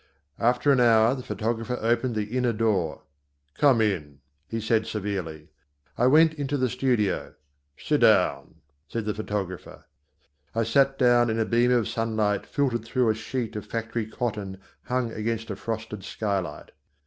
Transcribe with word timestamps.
After 0.39 0.71
an 0.71 0.79
hour 0.79 1.13
the 1.13 1.21
photographer 1.21 1.77
opened 1.79 2.15
the 2.15 2.35
inner 2.35 2.53
door. 2.53 3.03
"Come 3.59 3.81
in," 3.81 4.17
he 4.47 4.59
said 4.59 4.87
severely. 4.87 5.49
I 5.95 6.07
went 6.07 6.33
into 6.33 6.57
the 6.57 6.69
studio. 6.69 7.35
"Sit 7.77 7.99
down," 8.01 8.55
said 8.87 9.05
the 9.05 9.13
photographer. 9.13 9.85
I 10.55 10.63
sat 10.63 10.97
down 10.97 11.29
in 11.29 11.39
a 11.39 11.45
beam 11.45 11.69
of 11.69 11.87
sunlight 11.87 12.47
filtered 12.47 12.83
through 12.83 13.09
a 13.11 13.13
sheet 13.13 13.55
of 13.55 13.67
factory 13.67 14.07
cotton 14.07 14.57
hung 14.85 15.11
against 15.11 15.51
a 15.51 15.55
frosted 15.55 16.03
skylight. 16.03 16.71